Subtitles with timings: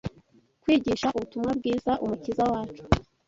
[0.63, 2.83] kwigisha ubutumwa bwiza Umukiza wacu